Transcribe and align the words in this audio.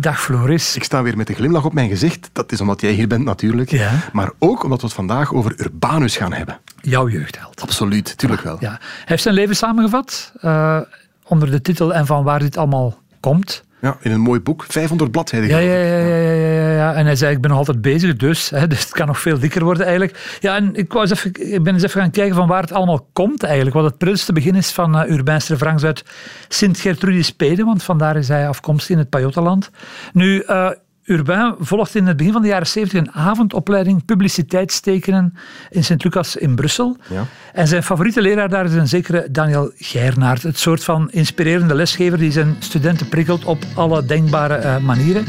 Dag 0.00 0.20
Floris. 0.20 0.76
Ik 0.76 0.84
sta 0.84 1.02
weer 1.02 1.16
met 1.16 1.28
een 1.28 1.34
glimlach 1.34 1.64
op 1.64 1.72
mijn 1.72 1.88
gezicht. 1.88 2.30
Dat 2.32 2.52
is 2.52 2.60
omdat 2.60 2.80
jij 2.80 2.92
hier 2.92 3.08
bent 3.08 3.24
natuurlijk. 3.24 3.70
Ja. 3.70 3.92
Maar 4.12 4.30
ook 4.38 4.62
omdat 4.64 4.80
we 4.80 4.86
het 4.86 4.94
vandaag 4.94 5.34
over 5.34 5.60
Urbanus 5.60 6.16
gaan 6.16 6.32
hebben. 6.32 6.58
Jouw 6.80 7.08
jeugdheld. 7.08 7.60
Absoluut, 7.60 8.18
tuurlijk 8.18 8.42
wel. 8.42 8.56
Ja. 8.60 8.68
Hij 8.68 8.78
heeft 9.04 9.22
zijn 9.22 9.34
leven 9.34 9.56
samengevat 9.56 10.32
eh, 10.40 10.80
onder 11.24 11.50
de 11.50 11.60
titel 11.60 11.94
En 11.94 12.06
van 12.06 12.24
waar 12.24 12.38
dit 12.38 12.56
allemaal 12.56 12.98
komt. 13.20 13.64
Ja, 13.80 13.96
in 14.00 14.10
een 14.10 14.20
mooi 14.20 14.40
boek, 14.40 14.64
500 14.68 15.10
bladzijden. 15.10 15.48
Ja, 15.48 15.58
ja, 15.58 15.74
ja, 15.74 15.98
ja, 15.98 16.32
ja, 16.32 16.44
ja, 16.44 16.70
ja. 16.70 16.94
En 16.94 17.04
hij 17.04 17.16
zei, 17.16 17.34
ik 17.34 17.40
ben 17.40 17.50
nog 17.50 17.58
altijd 17.58 17.82
bezig, 17.82 18.16
dus, 18.16 18.50
hè, 18.50 18.66
dus 18.72 18.80
het 18.80 18.90
kan 18.90 19.06
nog 19.06 19.20
veel 19.20 19.38
dikker 19.38 19.64
worden 19.64 19.86
eigenlijk. 19.86 20.36
Ja, 20.40 20.56
en 20.56 20.74
ik, 20.74 20.92
wou 20.92 21.08
eens 21.08 21.18
even, 21.18 21.52
ik 21.52 21.62
ben 21.62 21.74
eens 21.74 21.82
even 21.82 22.00
gaan 22.00 22.10
kijken 22.10 22.34
van 22.36 22.48
waar 22.48 22.62
het 22.62 22.72
allemaal 22.72 23.08
komt 23.12 23.42
eigenlijk. 23.42 23.76
Wat 23.76 23.84
het 23.84 23.98
prilste 23.98 24.32
begin 24.32 24.54
is 24.54 24.70
van 24.70 25.02
uh, 25.02 25.10
Urbain 25.10 25.40
Strevrangs 25.40 25.84
uit 25.84 26.04
Sint-Gertrudis 26.48 27.30
Pede, 27.30 27.64
want 27.64 27.82
vandaar 27.82 28.16
is 28.16 28.28
hij 28.28 28.48
afkomstig 28.48 28.90
in 28.90 28.98
het 28.98 29.08
Pajottenland. 29.08 29.70
Nu, 30.12 30.40
eh, 30.40 30.70
Urbain 31.04 31.54
volgt 31.58 31.94
in 31.94 32.06
het 32.06 32.16
begin 32.16 32.32
van 32.32 32.42
de 32.42 32.48
jaren 32.48 32.66
70 32.66 32.98
een 32.98 33.12
avondopleiding 33.12 34.04
publiciteitstekenen 34.04 35.34
in 35.70 35.84
Sint-Lucas 35.84 36.36
in 36.36 36.54
Brussel. 36.54 36.96
Ja. 37.08 37.26
En 37.52 37.68
zijn 37.68 37.82
favoriete 37.82 38.22
leraar 38.22 38.48
daar 38.48 38.64
is 38.64 38.72
een 38.72 38.88
zekere 38.88 39.28
Daniel 39.30 39.72
Geirnaert. 39.76 40.42
Het 40.42 40.58
soort 40.58 40.84
van 40.84 41.10
inspirerende 41.10 41.74
lesgever 41.74 42.18
die 42.18 42.32
zijn 42.32 42.56
studenten 42.58 43.08
prikkelt 43.08 43.44
op 43.44 43.64
alle 43.74 44.04
denkbare 44.04 44.54
eh, 44.54 44.78
manieren. 44.78 45.24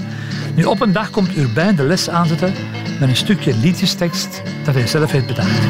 Nu, 0.56 0.64
op 0.64 0.82
een 0.82 0.92
dag 0.92 1.10
komt 1.10 1.38
Urbain 1.38 1.76
de 1.76 1.84
les 1.84 2.10
aanzetten 2.10 2.54
met 3.00 3.10
een 3.10 3.16
stukje 3.16 3.58
liedjestekst 3.58 4.42
dat 4.64 4.74
hij 4.74 4.88
zelf 4.88 5.12
heeft 5.12 5.28
bedacht. 5.28 5.62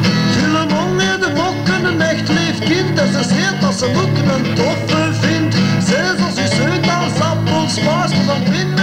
De 1.20 1.32
mokken, 1.34 1.84
een 1.84 2.00
echt 2.00 2.28
lief 2.28 2.58
kind. 2.58 2.98
En 2.98 3.24
ze 3.24 3.56
dat 3.60 3.74
ze 3.74 3.90
mokken 3.94 4.34
een 4.34 4.54
toffe 4.54 5.12
vindt. 5.12 5.56
Zij 5.86 6.10
als 6.10 6.38
u 6.38 6.56
zoet 6.56 6.88
als 6.90 7.20
appelspaas. 7.20 8.12
Van 8.14 8.44
binnen 8.50 8.81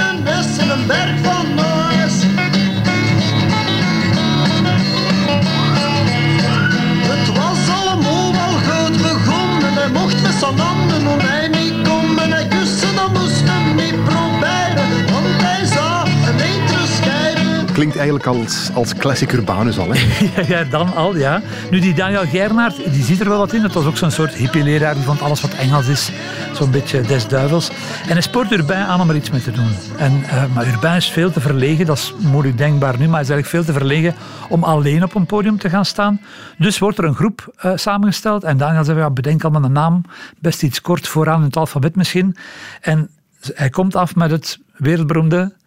Klinkt 17.79 17.97
eigenlijk 17.97 18.27
als, 18.27 18.69
als 18.73 18.93
classic 18.93 19.31
Urbanus 19.31 19.79
al. 19.79 19.93
Hè? 19.93 19.99
Ja, 20.53 20.63
dan 20.63 20.93
al, 20.93 21.17
ja. 21.17 21.41
Nu, 21.71 21.79
die 21.79 21.93
Daniel 21.93 22.25
Geirnaert, 22.25 22.93
die 22.93 23.03
ziet 23.03 23.19
er 23.19 23.29
wel 23.29 23.37
wat 23.37 23.53
in. 23.53 23.61
Dat 23.61 23.73
was 23.73 23.85
ook 23.85 23.97
zo'n 23.97 24.11
soort 24.11 24.33
hippie-leraar 24.33 24.93
die 24.93 25.03
vond 25.03 25.21
alles 25.21 25.41
wat 25.41 25.53
Engels 25.53 25.87
is. 25.87 26.11
Zo'n 26.53 26.71
beetje 26.71 27.01
des 27.01 27.27
duivels. 27.27 27.69
En 28.03 28.11
hij 28.11 28.21
spoort 28.21 28.51
Urbain 28.51 28.85
aan 28.85 29.01
om 29.01 29.09
er 29.09 29.15
iets 29.15 29.29
mee 29.29 29.41
te 29.41 29.51
doen. 29.51 29.69
En, 29.97 30.23
eh, 30.23 30.43
maar 30.53 30.67
Urbain 30.67 30.95
is 30.95 31.09
veel 31.09 31.31
te 31.31 31.39
verlegen. 31.39 31.85
Dat 31.85 31.97
is 31.97 32.13
moeilijk 32.17 32.57
denkbaar 32.57 32.97
nu, 32.97 33.05
maar 33.05 33.13
hij 33.13 33.21
is 33.21 33.29
eigenlijk 33.29 33.47
veel 33.47 33.73
te 33.73 33.79
verlegen 33.79 34.15
om 34.49 34.63
alleen 34.63 35.03
op 35.03 35.15
een 35.15 35.25
podium 35.25 35.57
te 35.57 35.69
gaan 35.69 35.85
staan. 35.85 36.21
Dus 36.57 36.79
wordt 36.79 36.97
er 36.97 37.03
een 37.03 37.15
groep 37.15 37.53
eh, 37.55 37.71
samengesteld. 37.75 38.43
En 38.43 38.57
Daniel 38.57 38.83
zei, 38.83 38.97
ja, 38.97 39.09
bedenk 39.09 39.43
allemaal 39.43 39.63
een 39.63 39.71
naam. 39.71 40.01
Best 40.39 40.63
iets 40.63 40.81
kort 40.81 41.07
vooraan 41.07 41.39
in 41.39 41.45
het 41.45 41.57
alfabet 41.57 41.95
misschien. 41.95 42.35
En 42.81 43.09
hij 43.53 43.69
komt 43.69 43.95
af 43.95 44.15
met 44.15 44.31
het 44.31 44.59
wereldberoemde 44.77 45.57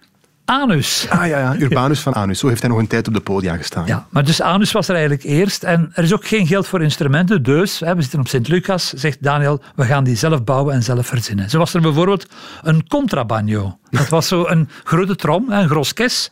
Anus. 0.52 1.06
Ah 1.08 1.26
ja, 1.26 1.38
ja, 1.38 1.56
Urbanus 1.58 2.00
van 2.00 2.14
Anus. 2.14 2.38
Zo 2.38 2.48
heeft 2.48 2.60
hij 2.60 2.70
nog 2.70 2.78
een 2.78 2.86
tijd 2.86 3.08
op 3.08 3.14
de 3.14 3.20
podia 3.20 3.56
gestaan. 3.56 3.86
Ja, 3.86 4.06
maar 4.10 4.24
dus 4.24 4.40
Anus 4.40 4.72
was 4.72 4.88
er 4.88 4.94
eigenlijk 4.94 5.24
eerst. 5.24 5.62
En 5.62 5.90
er 5.94 6.04
is 6.04 6.12
ook 6.12 6.26
geen 6.26 6.46
geld 6.46 6.66
voor 6.66 6.82
instrumenten. 6.82 7.42
Dus, 7.42 7.80
hè, 7.80 7.94
we 7.94 8.00
zitten 8.00 8.20
op 8.20 8.28
Sint-Lucas, 8.28 8.92
zegt 8.92 9.22
Daniel, 9.22 9.62
we 9.74 9.84
gaan 9.84 10.04
die 10.04 10.16
zelf 10.16 10.44
bouwen 10.44 10.74
en 10.74 10.82
zelf 10.82 11.06
verzinnen. 11.06 11.50
Zo 11.50 11.58
was 11.58 11.74
er 11.74 11.80
bijvoorbeeld 11.80 12.26
een 12.62 12.88
contrabanjo. 12.88 13.78
Dat 13.92 14.08
was 14.08 14.28
zo 14.28 14.46
een 14.46 14.68
grote 14.84 15.16
trom, 15.16 15.50
een 15.50 15.68
gros 15.68 15.92
kes. 15.92 16.30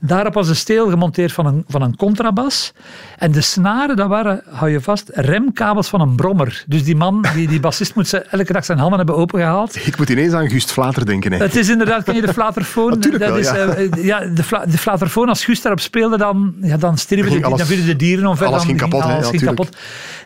Daarop 0.00 0.34
was 0.34 0.48
een 0.48 0.56
steel 0.56 0.90
gemonteerd 0.90 1.32
van 1.32 1.46
een, 1.46 1.64
van 1.68 1.82
een 1.82 1.96
contrabas. 1.96 2.72
En 3.18 3.32
de 3.32 3.40
snaren, 3.40 3.96
dat 3.96 4.08
waren, 4.08 4.42
hou 4.50 4.70
je 4.70 4.80
vast, 4.80 5.10
remkabels 5.14 5.88
van 5.88 6.00
een 6.00 6.16
brommer. 6.16 6.64
Dus 6.66 6.84
die 6.84 6.96
man, 6.96 7.24
die, 7.34 7.48
die 7.48 7.60
bassist, 7.60 7.94
moet 7.94 8.08
ze 8.08 8.18
elke 8.18 8.52
dag 8.52 8.64
zijn 8.64 8.78
handen 8.78 8.98
hebben 8.98 9.16
opengehaald. 9.16 9.86
Ik 9.86 9.98
moet 9.98 10.08
ineens 10.08 10.32
aan 10.32 10.50
Gust 10.50 10.72
Vlater 10.72 11.06
denken. 11.06 11.32
Hè. 11.32 11.38
Het 11.38 11.56
is 11.56 11.68
inderdaad, 11.68 12.04
ken 12.04 12.14
je 12.14 12.20
de 12.20 12.32
flaterfoon? 12.32 12.90
Natuurlijk 12.90 13.22
dat 13.24 13.30
wel, 13.32 13.38
is, 13.38 13.46
ja. 13.46 13.66
eh, 13.66 14.04
ja, 14.04 14.20
de, 14.26 14.42
fla, 14.42 14.66
de 14.66 14.78
flaterfoon, 14.78 15.28
als 15.28 15.44
Guus 15.44 15.62
daarop 15.62 15.80
speelde, 15.80 16.18
dan, 16.18 16.54
ja, 16.60 16.76
dan 16.76 16.98
stierven 16.98 17.32
de, 17.32 17.40
dan 17.40 17.56
de 17.56 17.96
dieren 17.96 18.26
omver. 18.26 18.46
alles 18.46 18.58
dan 18.58 18.66
ging 18.66 18.80
kapot? 18.80 19.02
Alles 19.02 19.28
ging 19.28 19.44
kapot. 19.44 19.76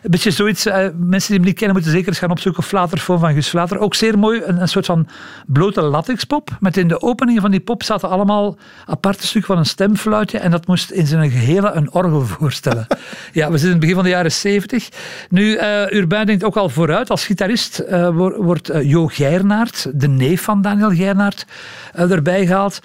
Een 0.07 0.13
beetje 0.13 0.31
zoiets, 0.31 0.65
eh, 0.65 0.73
mensen 0.95 1.27
die 1.27 1.37
hem 1.37 1.45
niet 1.45 1.55
kennen 1.55 1.75
moeten 1.75 1.91
zeker 1.91 2.07
eens 2.07 2.19
gaan 2.19 2.31
opzoeken, 2.31 2.63
flaterfoon 2.63 3.19
van 3.19 3.33
Guus 3.33 3.49
Vlater. 3.49 3.79
Ook 3.79 3.95
zeer 3.95 4.19
mooi, 4.19 4.41
een, 4.43 4.61
een 4.61 4.67
soort 4.67 4.85
van 4.85 5.07
blote 5.47 5.81
latexpop, 5.81 6.49
met 6.59 6.77
in 6.77 6.87
de 6.87 7.01
opening 7.01 7.41
van 7.41 7.51
die 7.51 7.59
pop 7.59 7.83
zaten 7.83 8.09
allemaal 8.09 8.57
aparte 8.85 9.27
stukken 9.27 9.49
van 9.51 9.57
een 9.57 9.65
stemfluitje 9.65 10.37
en 10.37 10.51
dat 10.51 10.67
moest 10.67 10.91
in 10.91 11.07
zijn 11.07 11.29
gehele 11.31 11.71
een 11.71 11.91
orgel 11.93 12.21
voorstellen. 12.39 12.87
ja, 13.31 13.45
we 13.51 13.57
zitten 13.57 13.65
in 13.65 13.69
het 13.71 13.79
begin 13.79 13.95
van 13.95 14.03
de 14.03 14.09
jaren 14.09 14.31
zeventig. 14.31 14.89
Nu, 15.29 15.55
eh 15.55 15.91
Urbain 15.91 16.25
denkt 16.25 16.43
ook 16.43 16.57
al 16.57 16.69
vooruit. 16.69 17.09
Als 17.09 17.25
gitarist 17.25 17.79
eh, 17.79 18.09
wo- 18.09 18.43
wordt 18.43 18.71
Jo 18.81 19.07
Geirnaert, 19.07 19.87
de 19.93 20.07
neef 20.07 20.41
van 20.41 20.61
Daniel 20.61 20.89
Geirnaert, 20.91 21.45
erbij 21.93 22.45
gehaald. 22.45 22.79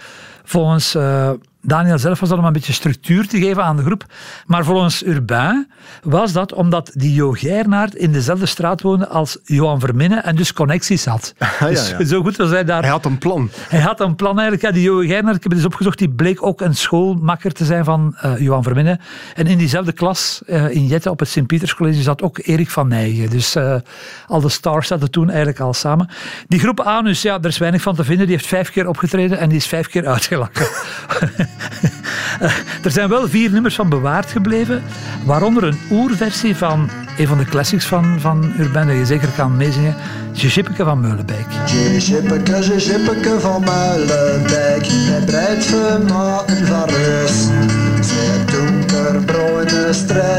Volgens 0.45 0.97
Daniel 1.65 1.99
zelf 1.99 2.21
was 2.21 2.29
dat 2.29 2.39
om 2.39 2.45
een 2.45 2.53
beetje 2.53 2.73
structuur 2.73 3.29
te 3.29 3.39
geven 3.39 3.65
aan 3.65 3.77
de 3.77 3.83
groep. 3.83 4.05
Maar 4.47 4.65
volgens 4.65 5.05
Urbain 5.05 5.71
was 6.03 6.33
dat 6.33 6.53
omdat 6.53 6.91
die 6.95 7.15
Jo 7.15 7.31
Geirnaert 7.31 7.95
in 7.95 8.13
dezelfde 8.13 8.47
straat 8.47 8.81
woonde 8.81 9.09
als 9.09 9.39
Johan 9.45 9.81
Verminne 9.81 10.17
en 10.17 10.37
dus 10.37 10.53
connecties 10.53 11.05
had. 11.05 11.35
ja, 11.39 11.67
Dus 11.67 11.91
ja. 11.91 12.05
zo 12.05 12.23
goed 12.23 12.37
was 12.37 12.51
hij 12.51 12.65
daar. 12.65 12.83
Hij 12.83 12.91
had 12.91 13.05
een 13.05 13.19
plan. 13.19 13.51
Hij 13.69 13.81
had 13.81 14.01
een 14.01 14.15
plan 14.15 14.39
eigenlijk. 14.39 14.63
Ja, 14.63 14.71
die 14.71 14.83
Johan 14.83 15.07
Geirnaert, 15.07 15.37
ik 15.37 15.43
heb 15.43 15.53
het 15.53 15.61
eens 15.61 15.71
opgezocht, 15.71 15.99
die 15.99 16.11
bleek 16.11 16.47
ook 16.47 16.61
een 16.61 16.75
schoolmakker 16.75 17.53
te 17.53 17.65
zijn 17.65 17.85
van 17.85 18.17
eh, 18.17 18.39
Johan 18.39 18.63
Verminne. 18.63 18.99
En 19.35 19.47
in 19.47 19.59
diezelfde 19.59 19.93
klas 19.93 20.43
eh, 20.47 20.71
in 20.71 20.87
Jette 20.87 21.11
op 21.11 21.19
het 21.19 21.29
Sint-Pieterscollege 21.29 22.03
zat 22.03 22.23
ook 22.23 22.39
Erik 22.43 22.71
van 22.71 22.89
Nijgen. 22.89 23.31
Dus 23.31 23.55
eh, 23.55 23.75
al 24.27 24.41
de 24.41 24.49
stars 24.49 24.89
zaten 24.89 25.11
toen 25.11 25.29
eigenlijk 25.29 25.61
al 25.61 25.75
samen. 25.75 26.09
Die 26.49 26.61
groep 26.61 26.81
Anus, 26.81 27.23
ja, 27.23 27.39
er 27.39 27.47
is 27.47 27.59
weinig 27.59 27.83
van 27.83 27.95
te 27.95 28.05
vinden. 28.05 28.27
Die 28.27 28.37
heeft 28.37 28.49
vijf 28.49 28.71
keer 28.71 28.89
opgetreden 28.89 29.39
en 29.39 29.49
die 29.49 29.59
is 29.59 29.67
vijf 29.67 29.89
keer 29.89 30.07
uitgelachen. 30.07 30.67
Er 32.85 32.91
zijn 32.91 33.09
wel 33.09 33.29
vier 33.29 33.51
nummers 33.51 33.75
van 33.75 33.89
bewaard 33.89 34.31
gebleven, 34.31 34.83
waaronder 35.25 35.65
een 35.65 35.79
oerversie 35.91 36.57
van 36.57 36.91
een 37.19 37.27
van 37.27 37.39
de 37.39 37.45
classics 37.45 37.87
van, 37.87 38.21
van 38.21 38.53
Urbain, 38.59 38.87
dat 38.87 38.97
je 38.97 39.07
zeker 39.07 39.29
kan 39.37 39.57
meezingen, 39.57 39.95
Jippeke 40.33 40.85
van 40.85 41.01
Meulenbeek. 41.01 41.47
Jippeke, 41.99 42.77
jippeke 42.77 43.41
van 43.41 43.65
Muilenbeek, 43.65 44.87
hij 44.87 45.25
breidt 45.27 45.65
vermaken 45.65 46.67
van 46.67 46.89
rust. 46.89 47.51
Zijn 48.01 48.47
donkerbruine 48.47 49.93
streepjes 49.93 50.32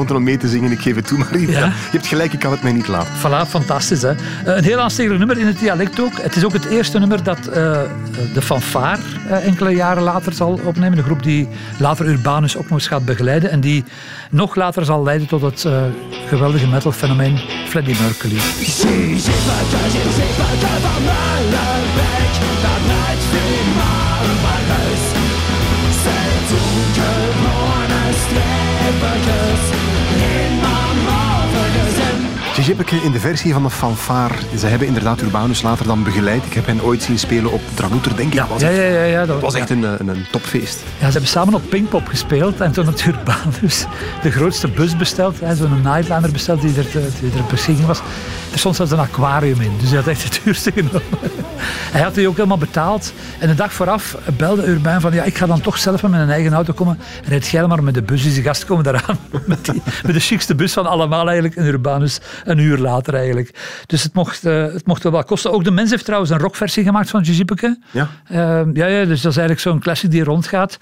gewoonte 0.00 0.14
om 0.14 0.22
mee 0.22 0.36
te 0.36 0.48
zingen, 0.48 0.70
ik 0.72 0.80
geef 0.80 0.94
het 0.96 1.06
toe, 1.06 1.18
maar 1.18 1.38
je, 1.38 1.50
Ja. 1.50 1.58
je 1.66 1.72
hebt 1.90 2.06
gelijk, 2.06 2.32
ik 2.32 2.38
kan 2.38 2.50
het 2.50 2.62
mij 2.62 2.72
niet 2.72 2.88
laten. 2.88 3.12
Voilà, 3.18 3.48
fantastisch. 3.48 4.02
Hè? 4.02 4.10
Eh, 4.10 4.56
Een 4.56 4.64
heel 4.64 4.78
aanstekelijk 4.78 5.18
nummer 5.18 5.38
in 5.38 5.46
het 5.46 5.58
dialect 5.58 6.00
ook. 6.00 6.12
Het 6.20 6.36
is 6.36 6.44
ook 6.44 6.52
het 6.52 6.64
eerste 6.64 6.98
nummer 6.98 7.22
dat 7.22 7.46
eh, 7.46 7.80
de 8.34 8.42
fanfare 8.42 8.98
eh, 9.28 9.46
enkele 9.46 9.70
jaren 9.70 10.02
later 10.02 10.32
zal 10.32 10.60
opnemen. 10.64 10.96
De 10.96 11.02
groep 11.02 11.22
die 11.22 11.48
later 11.78 12.06
Urbanus 12.06 12.56
ook 12.56 12.62
nog 12.68 12.78
eens 12.78 12.86
gaat 12.88 13.04
begeleiden. 13.04 13.50
En 13.50 13.60
die 13.60 13.84
nog 14.30 14.54
later 14.54 14.84
zal 14.84 15.02
leiden 15.02 15.26
tot 15.28 15.42
het 15.42 15.64
eh, 15.64 15.82
geweldige 16.28 16.66
metalfenomeen 16.66 17.40
Freddie 17.68 17.96
Mercury. 18.00 18.38
In 32.60 33.12
de 33.12 33.20
versie 33.20 33.52
van 33.52 33.62
de 33.62 33.70
fanfare. 33.70 34.34
Ze 34.58 34.66
hebben 34.66 34.86
inderdaad 34.86 35.20
Urbanus 35.20 35.62
later 35.62 35.86
dan 35.86 36.02
begeleid. 36.02 36.44
Ik 36.44 36.52
heb 36.52 36.66
hen 36.66 36.82
ooit 36.82 37.02
zien 37.02 37.18
spelen 37.18 37.52
op 37.52 37.60
Dragoeter, 37.74 38.16
denk 38.16 38.28
ik. 38.28 38.34
Ja, 38.34 38.46
was 38.46 38.60
ja, 38.60 38.68
ja, 38.68 38.82
ja, 38.82 39.02
ja, 39.02 39.20
Het 39.20 39.40
was 39.40 39.54
echt 39.54 39.70
een, 39.70 39.82
een, 39.82 40.08
een 40.08 40.26
topfeest. 40.30 40.78
Ja, 40.98 41.06
ze 41.06 41.12
hebben 41.12 41.30
samen 41.30 41.54
op 41.54 41.62
Pinkpop 41.68 42.06
gespeeld 42.06 42.60
en 42.60 42.72
toen 42.72 42.84
had 42.84 43.04
Urbanus 43.06 43.86
de 44.22 44.30
grootste 44.30 44.68
bus 44.68 44.96
besteld, 44.96 45.36
zo'n 45.56 45.80
Nightliner 45.82 46.30
besteld 46.32 46.60
die 46.60 46.76
er, 46.76 46.90
te- 46.90 47.08
die 47.20 47.30
er 47.32 47.44
beschikking 47.50 47.86
was. 47.86 47.98
Er 48.52 48.58
stond 48.58 48.76
zelfs 48.76 48.92
een 48.92 48.98
aquarium 48.98 49.60
in, 49.60 49.72
dus 49.80 49.88
hij 49.88 49.98
had 49.98 50.06
echt 50.08 50.22
het 50.22 50.40
duurste 50.44 50.72
genomen. 50.72 51.02
Hij 51.90 52.00
had 52.02 52.14
die 52.14 52.28
ook 52.28 52.36
helemaal 52.36 52.58
betaald 52.58 53.12
en 53.38 53.48
de 53.48 53.54
dag 53.54 53.72
vooraf 53.72 54.16
belde 54.36 54.66
Urbain 54.66 55.00
van 55.00 55.12
ja, 55.12 55.22
ik 55.22 55.36
ga 55.36 55.46
dan 55.46 55.60
toch 55.60 55.78
zelf 55.78 56.02
met 56.02 56.10
mijn 56.10 56.30
eigen 56.30 56.52
auto 56.52 56.72
komen. 56.72 56.98
Rijd 57.24 57.48
jij 57.48 57.66
maar 57.66 57.82
met 57.82 57.94
de 57.94 58.02
bus, 58.02 58.22
dus 58.22 58.34
die 58.34 58.42
gasten 58.42 58.66
komen 58.68 58.84
daaraan 58.84 59.18
met, 59.46 59.64
die, 59.64 59.82
met 60.04 60.14
de 60.14 60.20
chicste 60.20 60.54
bus 60.54 60.72
van 60.72 60.86
allemaal 60.86 61.24
eigenlijk 61.26 61.56
en 61.56 61.64
Urbanus 61.66 62.20
uur 62.60 62.78
later 62.78 63.14
eigenlijk. 63.14 63.82
Dus 63.86 64.02
het 64.02 64.14
mocht, 64.14 64.44
eh, 64.44 64.62
het 64.62 64.86
mocht 64.86 65.02
wel 65.02 65.12
wat 65.12 65.26
kosten. 65.26 65.52
Ook 65.52 65.64
de 65.64 65.70
mens 65.70 65.90
heeft 65.90 66.04
trouwens 66.04 66.30
een 66.30 66.38
rockversie 66.38 66.84
gemaakt 66.84 67.10
van 67.10 67.24
Gizippeke. 67.24 67.78
Ja. 67.90 68.08
Ehm, 68.28 68.76
ja, 68.76 68.86
ja, 68.86 69.04
dus 69.04 69.20
dat 69.20 69.32
is 69.32 69.38
eigenlijk 69.38 69.60
zo'n 69.60 69.80
classic 69.80 70.10
die 70.10 70.24
rondgaat. 70.24 70.78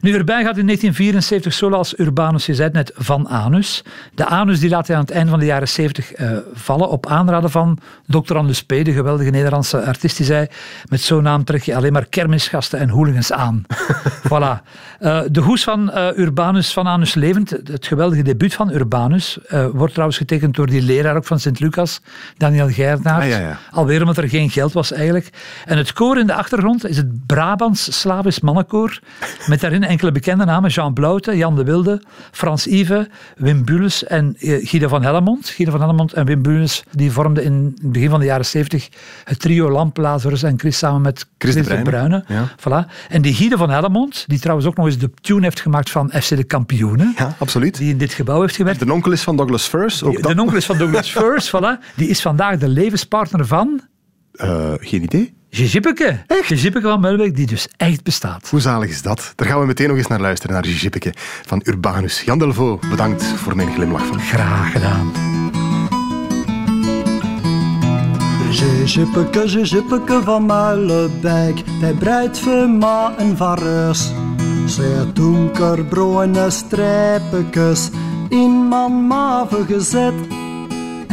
Nu, 0.00 0.14
Urbain 0.14 0.44
gaat 0.44 0.56
in 0.56 0.64
1974 0.64 1.52
solo 1.52 1.76
als 1.76 1.98
Urbanus, 1.98 2.46
je 2.46 2.54
zei 2.54 2.66
het 2.66 2.76
net, 2.76 2.92
van 2.94 3.28
Anus. 3.28 3.84
De 4.14 4.26
Anus 4.26 4.60
die 4.60 4.70
laat 4.70 4.86
hij 4.86 4.96
aan 4.96 5.02
het 5.02 5.10
einde 5.10 5.30
van 5.30 5.38
de 5.38 5.46
jaren 5.46 5.68
70 5.68 6.12
eh, 6.12 6.30
vallen 6.52 6.88
op 6.88 7.06
aanraden 7.06 7.50
van 7.50 7.78
Dr. 8.06 8.36
Anders 8.36 8.62
P., 8.62 8.68
de 8.68 8.92
geweldige 8.92 9.30
Nederlandse 9.30 9.84
artiest, 9.84 10.16
die 10.16 10.26
zei 10.26 10.46
met 10.88 11.00
zo'n 11.00 11.22
naam 11.22 11.44
trek 11.44 11.62
je 11.62 11.76
alleen 11.76 11.92
maar 11.92 12.06
kermisgasten 12.06 12.78
en 12.78 12.88
hooligans 12.88 13.32
aan. 13.32 13.64
voilà. 14.30 14.62
Eh, 14.98 15.20
de 15.30 15.40
hoes 15.40 15.64
van 15.64 15.90
Urbanus 16.16 16.72
van 16.72 16.86
Anus 16.86 17.14
Levend, 17.14 17.50
het 17.50 17.86
geweldige 17.86 18.22
debuut 18.22 18.54
van 18.54 18.70
Urbanus, 18.70 19.38
wordt 19.72 19.92
trouwens 19.92 20.18
getekend 20.18 20.54
door 20.54 20.66
die 20.66 20.82
leraar 20.82 21.05
ook 21.14 21.24
van 21.24 21.40
Sint-Lucas, 21.40 22.00
Daniel 22.36 22.68
Geirnaert. 22.68 23.22
Ah, 23.22 23.28
ja, 23.28 23.38
ja. 23.38 23.58
Alweer 23.70 24.00
omdat 24.00 24.16
er 24.16 24.28
geen 24.28 24.50
geld 24.50 24.72
was 24.72 24.92
eigenlijk. 24.92 25.30
En 25.64 25.78
het 25.78 25.92
koor 25.92 26.18
in 26.18 26.26
de 26.26 26.34
achtergrond 26.34 26.88
is 26.88 26.96
het 26.96 27.26
Brabants 27.26 28.00
Slavisch 28.00 28.40
Mannenkoor. 28.40 28.98
Met 29.46 29.60
daarin 29.60 29.84
enkele 29.84 30.12
bekende 30.12 30.44
namen. 30.44 30.70
Jean 30.70 30.92
Blouten, 30.92 31.36
Jan 31.36 31.56
de 31.56 31.64
Wilde, 31.64 32.02
Frans 32.30 32.66
Ive, 32.66 33.08
Wim 33.36 33.64
Bules 33.64 34.04
en 34.04 34.36
eh, 34.38 34.66
Guido 34.66 34.88
van 34.88 35.02
Hellemond. 35.02 35.48
Guido 35.48 35.70
van 35.70 35.80
Hellemond 35.80 36.12
en 36.12 36.26
Wim 36.26 36.42
Bules 36.42 36.84
die 36.90 37.12
vormden 37.12 37.44
in 37.44 37.74
het 37.80 37.92
begin 37.92 38.10
van 38.10 38.20
de 38.20 38.26
jaren 38.26 38.46
70 38.46 38.88
het 39.24 39.40
trio 39.40 39.70
Lamp, 39.70 39.96
Lazarus 39.96 40.42
en 40.42 40.58
Chris 40.58 40.78
samen 40.78 41.00
met 41.00 41.26
Chris 41.38 41.54
Chris 41.54 41.66
de 41.66 41.82
Bruyne. 41.82 42.24
Ja. 42.28 42.48
Voilà. 42.58 42.90
En 43.08 43.22
die 43.22 43.34
Guido 43.34 43.56
van 43.56 43.70
Hellemond, 43.70 44.24
die 44.26 44.38
trouwens 44.38 44.68
ook 44.68 44.76
nog 44.76 44.86
eens 44.86 44.98
de 44.98 45.10
tune 45.20 45.42
heeft 45.42 45.60
gemaakt 45.60 45.90
van 45.90 46.10
FC 46.10 46.28
de 46.28 46.44
Kampioenen. 46.44 47.14
Ja, 47.16 47.34
absoluut. 47.38 47.78
Die 47.78 47.90
in 47.90 47.98
dit 47.98 48.12
gebouw 48.12 48.40
heeft 48.40 48.56
gewerkt. 48.56 48.78
De 48.78 48.92
onkel 48.92 49.12
is 49.12 49.22
van 49.22 49.36
Douglas 49.36 49.66
First. 49.66 50.02
Ook. 50.02 50.22
De 50.22 50.40
onkel 50.40 50.56
is 50.56 50.66
van 50.66 50.78
Douglas 50.78 50.95
First, 51.04 51.50
voilà. 51.56 51.94
Die 51.96 52.08
is 52.08 52.22
vandaag 52.22 52.58
de 52.58 52.68
levenspartner 52.68 53.46
van 53.46 53.80
Eh, 54.36 54.72
geen 54.78 55.02
idee. 55.02 55.34
Gijippeke. 55.50 56.24
Gijippeke 56.26 56.86
van 56.86 57.00
Melbeek, 57.00 57.36
die 57.36 57.46
dus 57.46 57.68
echt 57.76 58.02
bestaat. 58.02 58.48
Hoe 58.48 58.60
zalig 58.60 58.88
is 58.88 59.02
dat? 59.02 59.32
Daar 59.34 59.48
gaan 59.48 59.60
we 59.60 59.66
meteen 59.66 59.88
nog 59.88 59.96
eens 59.96 60.06
naar 60.06 60.20
luisteren, 60.20 60.54
naar 60.54 60.64
Gijippeke 60.64 61.12
van 61.46 61.60
Urbanus. 61.64 62.22
Jan 62.22 62.38
Delvaux, 62.38 62.88
bedankt 62.88 63.24
voor 63.24 63.56
mijn 63.56 63.72
glimlach 63.74 64.06
van. 64.06 64.20
Graag 64.20 64.72
gedaan. 64.72 65.12
Gijippeke, 68.50 69.48
gijippeke 69.48 70.20
van 70.24 70.46
Muilenbeek, 70.46 71.62
hij 71.80 71.92
breidt 71.92 72.38
voor 72.38 72.68
en 73.16 73.36
van 73.36 73.58
reus. 73.58 74.12
Zij 74.66 75.12
donkerbruine 75.12 76.50
strijpekes 76.50 77.90
in 78.28 78.68
mijn 78.68 79.06
maven 79.06 79.66
gezet. 79.66 80.14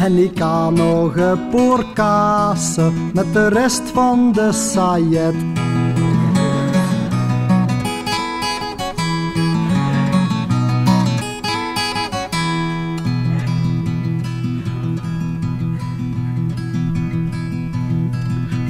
En 0.04 0.18
ik 0.18 0.36
kan 0.36 0.74
nog 0.74 1.16
een 1.16 1.50
paar 1.50 1.86
kazen 1.94 3.12
met 3.14 3.34
de 3.34 3.48
rest 3.48 3.82
van 3.94 4.32
de 4.32 4.52
sajet. 4.52 5.36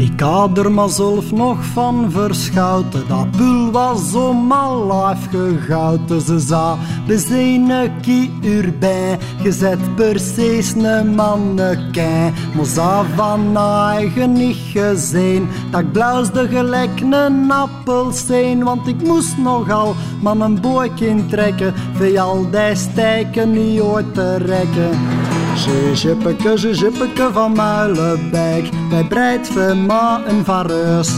Ik 0.04 0.20
had 0.20 0.58
er 0.58 0.72
maar 0.72 0.90
zelf 0.90 1.32
nog 1.32 1.66
van 1.66 2.12
verschoten. 2.12 3.08
Dat 3.08 3.32
bul 3.32 3.72
was 3.72 4.12
zo 4.12 4.34
mal 4.34 4.92
afgegoten. 4.92 6.22
Ze 6.22 6.40
zei, 6.40 6.78
we 7.08 7.18
zijn 7.18 7.70
een 7.70 8.32
urbijn. 8.42 9.20
Gezet 9.42 9.96
precies 9.96 10.74
een 10.74 11.16
mannekijn. 11.16 12.34
Maar 12.56 12.66
ze 12.66 13.02
van 13.16 13.58
eigen 13.58 14.34
niet 14.34 14.58
gezien. 14.74 15.48
Dat 15.72 15.82
ik 15.82 16.50
gelijk 16.50 17.02
een 17.02 17.52
appelsteen. 17.52 18.64
Want 18.64 18.88
ik 18.88 19.08
moest 19.08 19.38
nogal 19.38 19.96
maar 20.22 20.38
een 20.38 20.62
boekje 20.62 21.26
trekken. 21.26 21.74
Voor 21.94 22.20
al 22.20 22.50
die 22.52 22.76
stijken 22.76 23.52
niet 23.52 23.82
ooit 23.82 24.14
te 24.14 24.36
rekken. 24.36 25.23
Zijippeke, 25.56 26.58
zijippeke 26.58 27.30
van 27.32 27.52
Muilenbeek, 27.52 28.70
wij 28.90 29.04
breidt 29.04 29.48
van 29.48 29.86
ma 29.86 30.22
en 30.26 30.46
van 30.46 30.66
reus. 30.66 31.12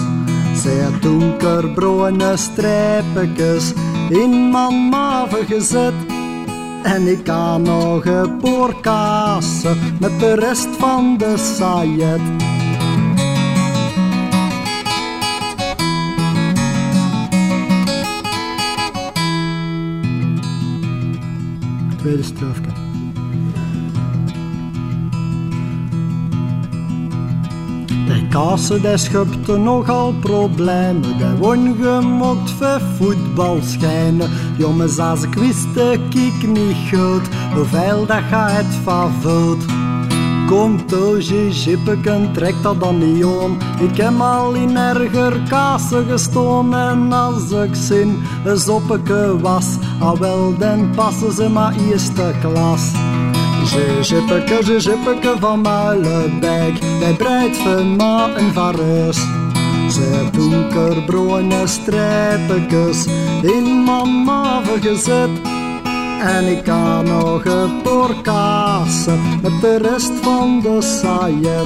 Zij 0.56 0.88
donkerbruine 1.02 2.38
strijpekes 2.38 3.74
in 4.10 4.52
mijn 4.52 4.90
maven 4.90 5.46
gezet. 5.46 5.94
En 6.84 7.08
ik 7.08 7.24
kan 7.24 7.62
nog 7.62 8.06
een 8.06 8.38
paar 8.38 8.76
kazen 8.82 9.78
met 10.00 10.20
de 10.20 10.34
rest 10.36 10.68
van 10.78 11.18
de 11.18 11.38
sajet. 11.38 12.22
Tweede 21.98 22.24
stroofje. 22.24 22.75
Kassen 28.36 28.82
die 28.82 28.98
schupte 28.98 29.58
nogal 29.58 30.14
problemen. 30.20 31.02
Die 31.02 31.36
won 31.40 31.76
gemokt 31.82 32.52
voor 32.52 32.82
voetbalschijnen. 32.98 34.30
Jongens, 34.58 35.00
als 35.00 35.24
ik 35.24 35.34
wist, 35.34 35.76
ik 35.76 36.48
niet 36.48 36.76
goed. 36.92 37.28
Hoeveel 37.54 38.06
dat 38.06 38.24
gaat 38.30 38.74
van 38.84 39.12
voet. 39.22 39.66
Kom 40.48 40.86
toosje, 40.86 41.50
jippeken, 41.50 42.34
trek 42.34 42.56
dat 42.62 42.80
dan 42.80 42.98
niet 42.98 43.26
om. 43.26 43.58
Ik 43.80 43.98
heb 43.98 44.20
al 44.20 44.54
in 44.54 44.78
erger 44.78 45.42
kassen 45.50 46.06
gestoon. 46.06 46.76
En 46.76 47.14
als 47.14 47.52
ik 47.52 47.76
zin 47.76 48.24
een 48.46 48.58
zoppeke 48.58 49.40
was, 49.42 49.66
al 50.00 50.18
wel, 50.18 50.58
dan 50.58 50.90
passen 50.96 51.32
ze 51.32 51.50
maar 51.50 51.74
eerste 51.90 52.34
klas. 52.42 52.92
Zijippeke, 53.66 54.58
zijippeke 54.64 55.36
van 55.40 55.62
Muilenbeek, 55.62 56.80
wij 57.00 57.14
breidt 57.14 57.58
van 57.58 57.96
ma 57.96 58.34
en 58.36 58.54
van 58.54 58.76
reus. 58.76 59.18
Zij 59.88 60.30
donkerbruine 60.32 61.68
strijpekes 61.68 63.06
in 63.42 63.84
maven 64.26 64.82
gezet. 64.82 65.30
En 66.22 66.48
ik 66.58 66.64
kan 66.64 67.06
nog 67.06 67.46
een 67.46 67.82
paar 67.82 68.22
kazen 68.22 69.20
met 69.42 69.62
de 69.62 69.78
rest 69.78 70.12
van 70.22 70.62
de 70.62 70.82
sajet. 70.82 71.66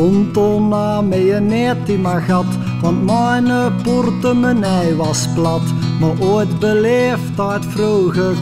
Al 0.00 0.60
na 0.60 1.00
een 1.00 1.40
net 1.40 1.88
in 1.88 2.00
mijn 2.00 2.22
gat, 2.22 2.46
want 2.80 3.04
mijn 3.04 3.74
portemonnee 3.82 4.96
was 4.96 5.28
plat. 5.34 5.62
Maar 6.00 6.28
ooit 6.28 6.58
beleefd 6.58 7.40
uit 7.40 7.66
vroege 7.66 8.34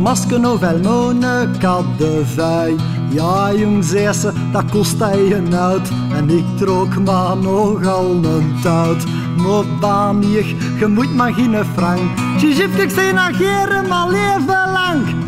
masker 0.00 0.40
nog 0.40 0.60
wel 0.60 0.78
mijn 0.78 1.58
kaddevij. 1.58 2.74
Ja, 3.10 3.54
jong, 3.54 3.84
ze, 3.84 4.32
dat 4.52 4.70
kost 4.70 4.98
hij 4.98 5.32
een 5.32 5.54
uit. 5.54 5.90
En 6.12 6.30
ik 6.30 6.44
trok 6.56 6.98
maar 6.98 7.36
nogal 7.36 8.10
een 8.10 8.54
tout. 8.62 9.04
Maar 9.36 9.64
baan 9.80 10.22
hier, 10.22 10.46
je 10.78 10.86
moet 10.86 11.14
maar 11.14 11.32
geen 11.32 11.64
frank. 11.74 12.18
Je 12.40 12.54
ziet, 12.54 12.78
ik 12.78 12.90
ageren, 13.18 13.88
maar 13.88 14.10
leven 14.10 14.72
lang. 14.72 15.27